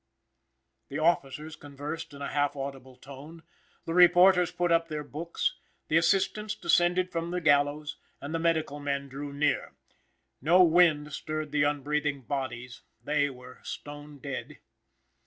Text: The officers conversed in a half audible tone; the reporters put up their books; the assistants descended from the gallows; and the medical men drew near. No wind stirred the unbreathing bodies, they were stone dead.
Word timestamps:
The 0.89 0.97
officers 0.97 1.55
conversed 1.55 2.11
in 2.15 2.23
a 2.23 2.29
half 2.31 2.55
audible 2.55 2.95
tone; 2.95 3.43
the 3.85 3.93
reporters 3.93 4.49
put 4.51 4.71
up 4.71 4.87
their 4.87 5.03
books; 5.03 5.53
the 5.89 5.97
assistants 5.97 6.55
descended 6.55 7.11
from 7.11 7.29
the 7.29 7.39
gallows; 7.39 7.97
and 8.19 8.33
the 8.33 8.39
medical 8.39 8.79
men 8.79 9.09
drew 9.09 9.31
near. 9.31 9.75
No 10.41 10.63
wind 10.63 11.13
stirred 11.13 11.51
the 11.51 11.61
unbreathing 11.61 12.21
bodies, 12.23 12.81
they 13.03 13.29
were 13.29 13.59
stone 13.61 14.17
dead. 14.17 14.57